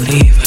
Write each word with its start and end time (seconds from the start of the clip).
believe. 0.00 0.39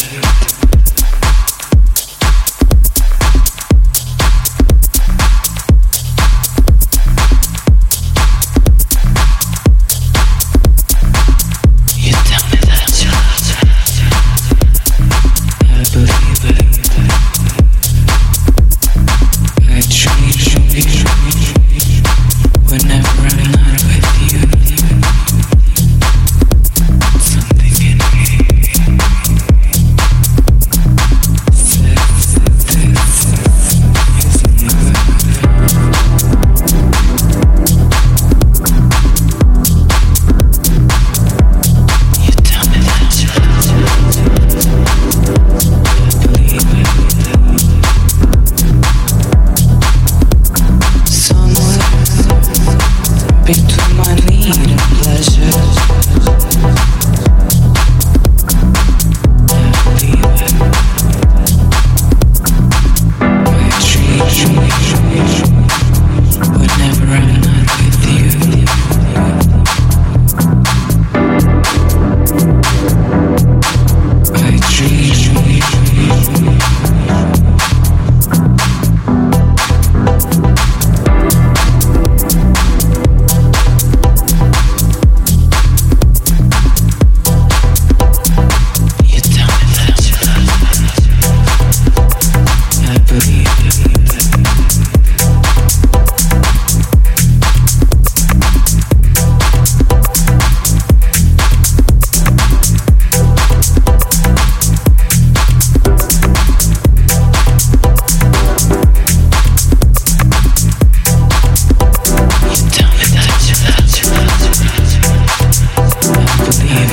Peut-être. 53.45 53.82